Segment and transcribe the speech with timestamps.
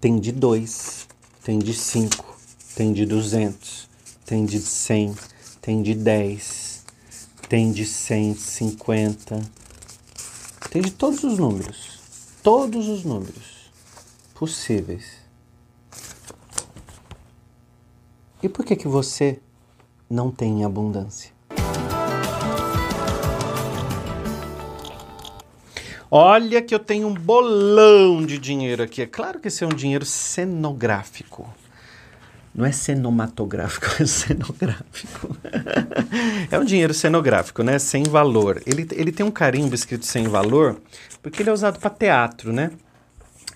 [0.00, 1.08] Tem de dois,
[1.42, 2.24] tem de cinco,
[2.76, 3.88] tem de duzentos,
[4.24, 5.12] tem de cem,
[5.60, 6.84] tem de dez,
[7.48, 9.40] tem de cento e cinquenta,
[10.70, 11.98] tem de todos os números,
[12.44, 13.72] todos os números
[14.34, 15.04] possíveis.
[18.40, 19.40] E por que que você
[20.08, 21.37] não tem abundância?
[26.10, 29.02] Olha que eu tenho um bolão de dinheiro aqui.
[29.02, 31.52] É claro que esse é um dinheiro cenográfico.
[32.54, 35.36] Não é cinematográfico, é cenográfico.
[36.50, 37.78] é um dinheiro cenográfico, né?
[37.78, 38.62] Sem valor.
[38.66, 40.80] Ele, ele tem um carimbo escrito sem valor,
[41.22, 42.70] porque ele é usado para teatro, né?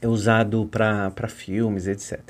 [0.00, 2.20] É usado para filmes, etc.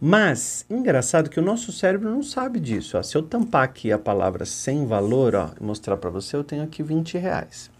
[0.00, 2.98] Mas, engraçado que o nosso cérebro não sabe disso.
[2.98, 3.02] Ó.
[3.02, 6.64] Se eu tampar aqui a palavra sem valor ó, e mostrar para você, eu tenho
[6.64, 7.70] aqui 20 reais.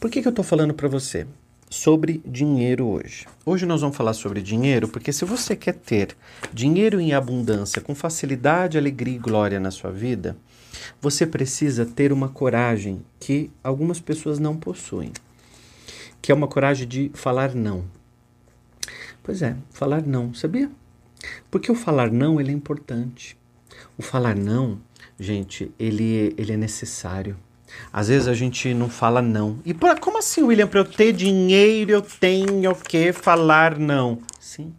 [0.00, 1.26] Por que, que eu estou falando para você
[1.70, 3.26] sobre dinheiro hoje?
[3.46, 6.16] Hoje nós vamos falar sobre dinheiro porque se você quer ter
[6.52, 10.36] dinheiro em abundância, com facilidade, alegria e glória na sua vida,
[11.00, 15.12] você precisa ter uma coragem que algumas pessoas não possuem,
[16.20, 17.84] que é uma coragem de falar não.
[19.22, 20.70] Pois é, falar não, sabia?
[21.50, 23.36] Porque o falar não ele é importante.
[23.96, 24.80] O falar não,
[25.18, 27.36] gente, ele, ele é necessário.
[27.92, 29.58] Às vezes a gente não fala não.
[29.64, 30.66] E pra, como assim, William?
[30.66, 34.18] Para eu ter dinheiro, eu tenho que falar não.
[34.40, 34.72] Sim.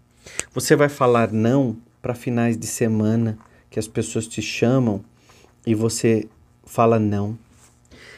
[0.53, 3.37] Você vai falar não para finais de semana
[3.69, 5.03] que as pessoas te chamam
[5.65, 6.27] e você
[6.65, 7.37] fala não.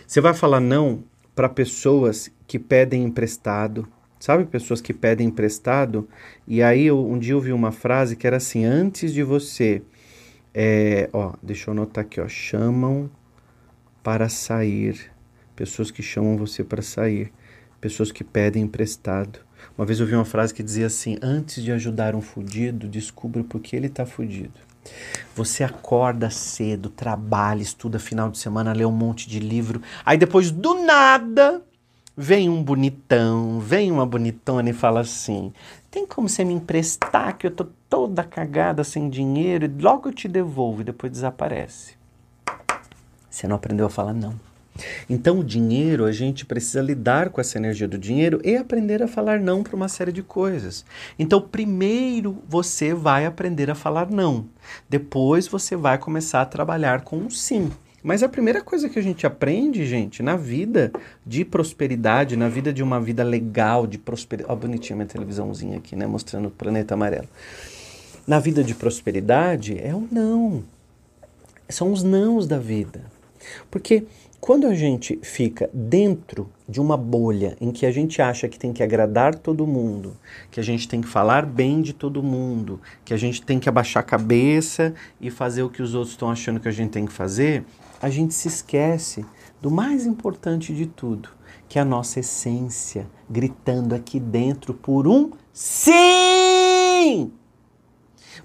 [0.08, 1.04] Você vai falar não
[1.36, 3.88] para pessoas que pedem emprestado.
[4.20, 6.08] Sabe pessoas que pedem emprestado?
[6.48, 9.82] E aí eu, um dia eu vi uma frase que era assim: antes de você,
[10.54, 13.10] é, ó, deixa eu anotar aqui, ó, chamam
[14.06, 15.12] para sair,
[15.56, 17.34] pessoas que chamam você para sair,
[17.82, 19.40] pessoas que pedem emprestado.
[19.76, 23.44] Uma vez eu vi uma frase que dizia assim: Antes de ajudar um fudido, descubra
[23.44, 24.60] por que ele está fudido.
[25.36, 30.52] Você acorda cedo, trabalha, estuda final de semana, lê um monte de livro, aí depois
[30.52, 31.64] do nada
[32.16, 35.52] vem um bonitão, vem uma bonitona e fala assim:
[35.90, 40.14] tem como você me emprestar que eu tô toda cagada sem dinheiro e logo eu
[40.14, 42.05] te devolvo e depois desaparece.
[43.36, 44.34] Você não aprendeu a falar não.
[45.10, 49.10] Então, o dinheiro, a gente precisa lidar com essa energia do dinheiro e aprender a
[49.10, 50.86] falar não para uma série de coisas.
[51.20, 54.46] Então, primeiro você vai aprender a falar não.
[54.90, 57.70] Depois você vai começar a trabalhar com um sim.
[58.02, 60.94] Mas a primeira coisa que a gente aprende, gente, na vida
[61.26, 64.54] de prosperidade, na vida de uma vida legal, de prosperidade.
[64.54, 66.08] Ó, bonitinha minha televisãozinha aqui, né?
[66.08, 67.28] Mostrando o planeta amarelo.
[68.26, 70.64] Na vida de prosperidade é o não.
[71.68, 73.15] São os nãos da vida.
[73.70, 74.06] Porque
[74.40, 78.72] quando a gente fica dentro de uma bolha em que a gente acha que tem
[78.72, 80.16] que agradar todo mundo,
[80.52, 83.68] que a gente tem que falar bem de todo mundo, que a gente tem que
[83.68, 87.06] abaixar a cabeça e fazer o que os outros estão achando que a gente tem
[87.06, 87.64] que fazer,
[88.02, 89.26] a gente se esquece
[89.62, 91.30] do mais importante de tudo,
[91.68, 97.32] que é a nossa essência gritando aqui dentro por um sim!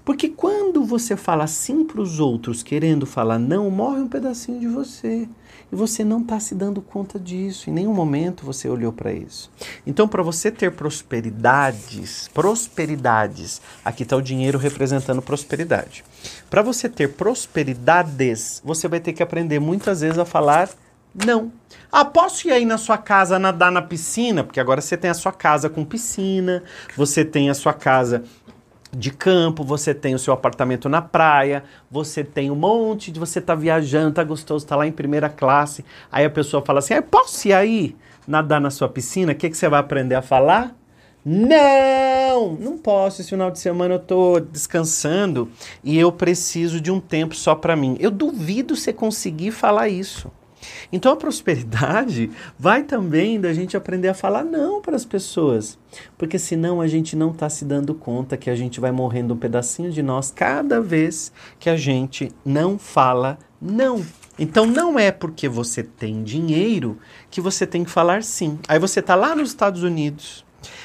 [0.03, 4.67] Porque quando você fala sim para os outros, querendo falar não, morre um pedacinho de
[4.67, 5.27] você.
[5.71, 7.69] E você não está se dando conta disso.
[7.69, 9.49] Em nenhum momento você olhou para isso.
[9.87, 16.03] Então, para você ter prosperidades, prosperidades, aqui está o dinheiro representando prosperidade.
[16.49, 20.69] Para você ter prosperidades, você vai ter que aprender muitas vezes a falar
[21.13, 21.51] não.
[21.91, 24.45] Ah, posso ir aí na sua casa nadar na piscina?
[24.45, 26.63] Porque agora você tem a sua casa com piscina,
[26.95, 28.23] você tem a sua casa
[28.91, 33.19] de campo, você tem o seu apartamento na praia, você tem um monte de.
[33.19, 35.85] Você tá viajando, tá gostoso, tá lá em primeira classe.
[36.11, 37.95] Aí a pessoa fala assim: ah, posso ir aí
[38.27, 39.31] nadar na sua piscina?
[39.31, 40.75] O que, que você vai aprender a falar?
[41.23, 43.21] Não, não posso.
[43.21, 45.49] Esse final de semana eu tô descansando
[45.83, 47.95] e eu preciso de um tempo só para mim.
[47.99, 50.31] Eu duvido você conseguir falar isso.
[50.91, 55.77] Então a prosperidade vai também da gente aprender a falar não para as pessoas,
[56.17, 59.37] porque senão a gente não está se dando conta que a gente vai morrendo um
[59.37, 64.03] pedacinho de nós cada vez que a gente não fala não.
[64.39, 66.97] Então não é porque você tem dinheiro
[67.29, 68.59] que você tem que falar sim.
[68.67, 70.43] Aí você está lá nos Estados Unidos,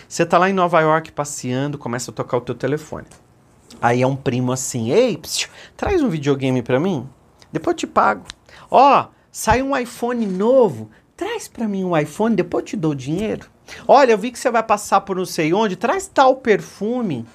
[0.08, 3.06] você está lá em Nova York passeando, começa a tocar o teu telefone.
[3.80, 7.08] Aí é um primo assim, ei, psiu, traz um videogame para mim,
[7.52, 8.24] depois eu te pago.
[8.70, 12.94] Ó, oh, Sai um iPhone novo, traz para mim um iPhone, depois eu te dou
[12.94, 13.50] dinheiro.
[13.86, 17.26] Olha, eu vi que você vai passar por não sei onde, traz tal perfume.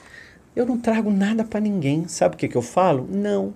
[0.56, 2.08] Eu não trago nada para ninguém.
[2.08, 3.08] Sabe o que, que eu falo?
[3.08, 3.54] Não.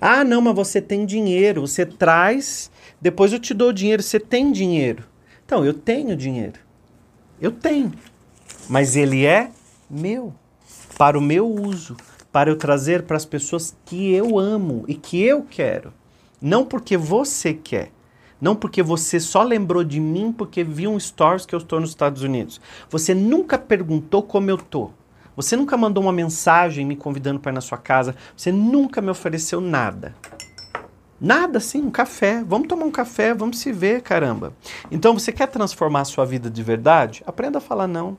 [0.00, 1.62] Ah, não, mas você tem dinheiro.
[1.62, 2.70] Você traz,
[3.00, 4.00] depois eu te dou dinheiro.
[4.00, 5.02] Você tem dinheiro.
[5.44, 6.60] Então, eu tenho dinheiro.
[7.40, 7.92] Eu tenho.
[8.68, 9.50] Mas ele é
[9.90, 10.32] meu,
[10.96, 11.96] para o meu uso,
[12.30, 15.92] para eu trazer para as pessoas que eu amo e que eu quero.
[16.40, 17.90] Não porque você quer.
[18.40, 21.90] Não porque você só lembrou de mim porque viu um stories que eu estou nos
[21.90, 22.60] Estados Unidos.
[22.88, 24.90] Você nunca perguntou como eu tô.
[25.34, 28.14] Você nunca mandou uma mensagem me convidando para ir na sua casa.
[28.36, 30.14] Você nunca me ofereceu nada.
[31.20, 32.44] Nada assim, um café.
[32.44, 34.52] Vamos tomar um café, vamos se ver, caramba.
[34.90, 37.22] Então você quer transformar a sua vida de verdade?
[37.26, 38.16] Aprenda a falar não.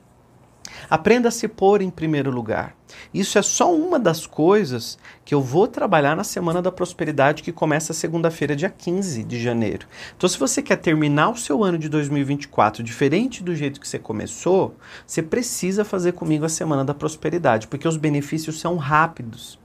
[0.88, 2.74] Aprenda a se pôr em primeiro lugar.
[3.12, 7.52] Isso é só uma das coisas que eu vou trabalhar na Semana da Prosperidade, que
[7.52, 9.86] começa segunda-feira, dia 15 de janeiro.
[10.16, 13.98] Então, se você quer terminar o seu ano de 2024 diferente do jeito que você
[13.98, 14.74] começou,
[15.06, 19.58] você precisa fazer comigo a Semana da Prosperidade, porque os benefícios são rápidos.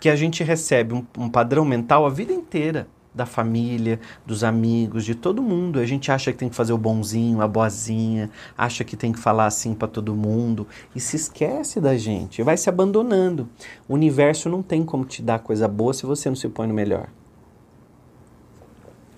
[0.00, 5.04] Que a gente recebe um, um padrão mental a vida inteira da família, dos amigos,
[5.04, 5.78] de todo mundo.
[5.78, 9.18] A gente acha que tem que fazer o bonzinho, a boazinha, acha que tem que
[9.18, 13.48] falar assim para todo mundo e se esquece da gente, vai se abandonando.
[13.88, 16.74] O universo não tem como te dar coisa boa se você não se põe no
[16.74, 17.08] melhor.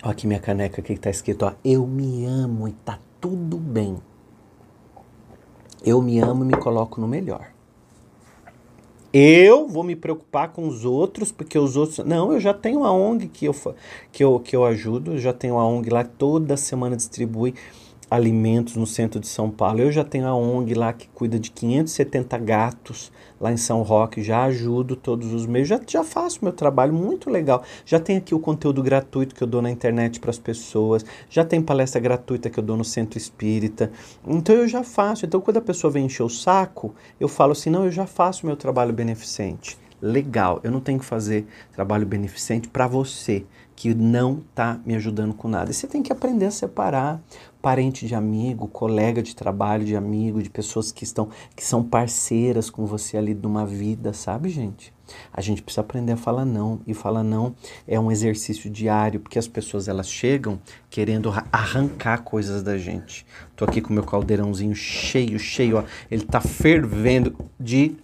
[0.01, 3.97] Olha aqui minha caneca que está escrito, ó, eu me amo e tá tudo bem.
[5.85, 7.47] Eu me amo e me coloco no melhor.
[9.13, 11.99] Eu vou me preocupar com os outros, porque os outros.
[11.99, 13.53] Não, eu já tenho a ONG que eu,
[14.11, 17.53] que eu, que eu ajudo, eu já tenho a ONG lá, toda semana distribui
[18.13, 19.79] alimentos no centro de São Paulo.
[19.79, 23.11] Eu já tenho a ONG lá que cuida de 570 gatos
[23.41, 27.27] lá em São Roque, já ajudo todos os meses, já, já faço meu trabalho muito
[27.27, 27.63] legal.
[27.83, 31.43] Já tem aqui o conteúdo gratuito que eu dou na internet para as pessoas, já
[31.43, 33.91] tem palestra gratuita que eu dou no centro espírita.
[34.27, 35.25] Então eu já faço.
[35.25, 38.45] Então quando a pessoa vem encher o saco, eu falo assim: não, eu já faço
[38.45, 39.75] meu trabalho beneficente.
[39.99, 43.43] Legal, eu não tenho que fazer trabalho beneficente para você
[43.83, 45.69] que não está me ajudando com nada.
[45.69, 47.21] E você tem que aprender a separar
[47.61, 52.69] parente de amigo, colega de trabalho de amigo, de pessoas que estão que são parceiras
[52.69, 54.93] com você ali numa vida, sabe, gente?
[55.33, 57.53] A gente precisa aprender a falar não e falar não
[57.85, 63.25] é um exercício diário, porque as pessoas elas chegam querendo arrancar coisas da gente.
[63.53, 67.97] Tô aqui com meu caldeirãozinho cheio, cheio, ó, ele tá fervendo de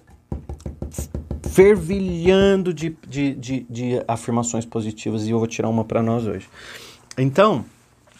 [1.51, 6.49] fervilhando de, de, de, de afirmações positivas e eu vou tirar uma para nós hoje.
[7.17, 7.65] Então,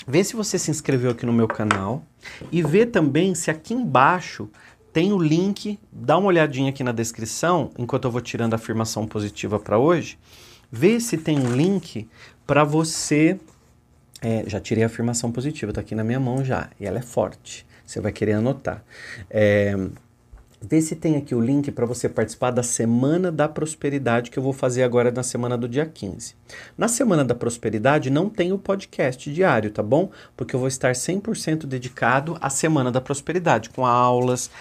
[0.08, 2.04] vê se você se inscreveu aqui no meu canal
[2.52, 4.50] e vê também se aqui embaixo
[4.92, 9.06] tem o link, dá uma olhadinha aqui na descrição, enquanto eu vou tirando a afirmação
[9.06, 10.18] positiva para hoje,
[10.72, 12.08] vê se tem um link
[12.46, 13.40] para você.
[14.22, 17.02] É, já tirei a afirmação positiva, está aqui na minha mão já, e ela é
[17.02, 17.66] forte.
[17.86, 18.84] Você vai querer anotar.
[19.30, 19.76] É,
[20.62, 24.44] Vê se tem aqui o link para você participar da Semana da Prosperidade que eu
[24.44, 26.36] vou fazer agora na semana do dia 15.
[26.78, 30.12] Na Semana da Prosperidade não tem o podcast diário, tá bom?
[30.36, 34.52] Porque eu vou estar 100% dedicado à Semana da Prosperidade, com aulas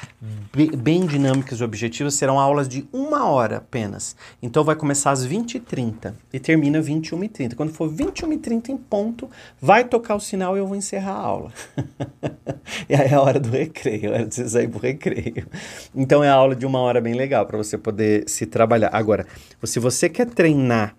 [0.76, 2.14] bem dinâmicas e objetivas.
[2.14, 4.14] Serão aulas de uma hora apenas.
[4.40, 7.56] Então vai começar às 20h30 e termina às 21h30.
[7.56, 9.28] Quando for 21h30 em ponto,
[9.60, 11.52] vai tocar o sinal e eu vou encerrar a aula.
[12.88, 15.44] e aí é a hora do recreio, é hora de você sair pro recreio.
[15.94, 18.90] Então é a aula de uma hora bem legal para você poder se trabalhar.
[18.92, 19.26] Agora,
[19.64, 20.94] se você quer treinar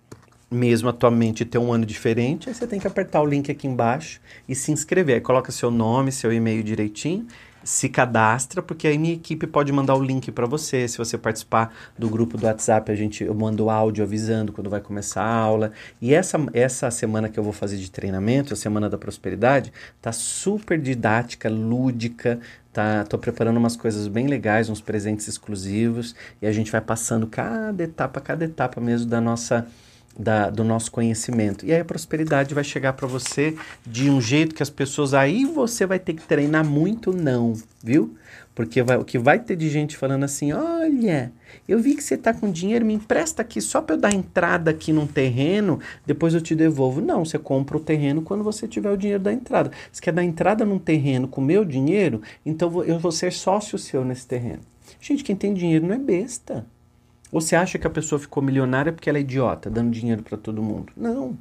[0.52, 3.52] mesmo a tua mente ter um ano diferente, aí você tem que apertar o link
[3.52, 5.16] aqui embaixo e se inscrever.
[5.16, 7.28] Aí coloca seu nome, seu e-mail direitinho,
[7.64, 10.88] se cadastra, porque aí minha equipe pode mandar o link para você.
[10.88, 14.82] Se você participar do grupo do WhatsApp, a gente eu mando áudio avisando quando vai
[14.82, 15.72] começar a aula.
[16.02, 20.12] E essa essa semana que eu vou fazer de treinamento, a semana da prosperidade, tá
[20.12, 22.40] super didática, lúdica,
[22.72, 27.26] Tá, tô preparando umas coisas bem legais, uns presentes exclusivos, e a gente vai passando
[27.26, 29.68] cada etapa, cada etapa mesmo da nossa
[30.18, 31.66] da, do nosso conhecimento.
[31.66, 35.46] E aí a prosperidade vai chegar para você de um jeito que as pessoas aí
[35.46, 38.16] você vai ter que treinar muito não, viu?
[38.60, 41.32] Porque vai, o que vai ter de gente falando assim: olha,
[41.66, 44.70] eu vi que você está com dinheiro, me empresta aqui só para eu dar entrada
[44.72, 47.00] aqui num terreno, depois eu te devolvo.
[47.00, 49.72] Não, você compra o terreno quando você tiver o dinheiro da entrada.
[49.90, 52.22] Você quer dar entrada num terreno com meu dinheiro?
[52.46, 54.60] Então eu vou ser sócio seu nesse terreno.
[55.00, 56.66] Gente, quem tem dinheiro não é besta.
[57.32, 60.38] Ou você acha que a pessoa ficou milionária porque ela é idiota, dando dinheiro para
[60.38, 60.92] todo mundo?
[60.96, 61.38] Não.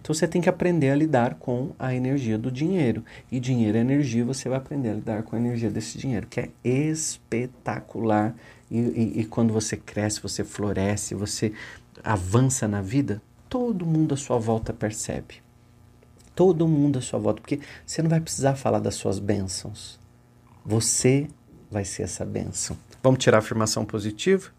[0.00, 3.04] Então você tem que aprender a lidar com a energia do dinheiro.
[3.30, 6.40] E dinheiro é energia, você vai aprender a lidar com a energia desse dinheiro, que
[6.40, 8.34] é espetacular.
[8.70, 11.52] E, e, e quando você cresce, você floresce, você
[12.02, 15.42] avança na vida, todo mundo à sua volta percebe.
[16.34, 19.98] Todo mundo à sua volta, porque você não vai precisar falar das suas bênçãos.
[20.64, 21.28] Você
[21.70, 22.76] vai ser essa bênção.
[23.02, 24.50] Vamos tirar a afirmação positiva?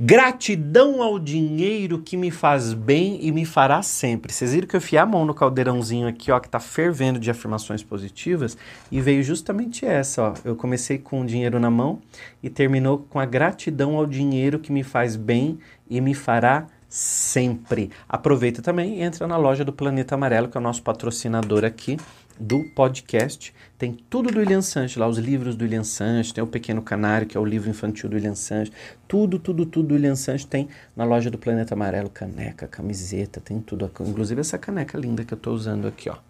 [0.00, 4.32] Gratidão ao dinheiro que me faz bem e me fará sempre.
[4.32, 7.28] Vocês viram que eu fiei a mão no caldeirãozinho aqui, ó, que tá fervendo de
[7.28, 8.56] afirmações positivas
[8.92, 10.34] e veio justamente essa, ó.
[10.44, 11.98] Eu comecei com o dinheiro na mão
[12.40, 15.58] e terminou com a gratidão ao dinheiro que me faz bem
[15.90, 17.90] e me fará sempre.
[18.08, 21.96] Aproveita também e entra na loja do Planeta Amarelo, que é o nosso patrocinador aqui
[22.38, 23.54] do podcast.
[23.76, 27.26] Tem tudo do William Sanches lá, os livros do William Sanches, tem o Pequeno Canário,
[27.26, 28.72] que é o livro infantil do William Sanches.
[29.06, 33.60] Tudo, tudo, tudo do William Sanches tem na loja do Planeta Amarelo, caneca, camiseta, tem
[33.60, 33.90] tudo.
[34.00, 36.27] Inclusive essa caneca linda que eu estou usando aqui, ó.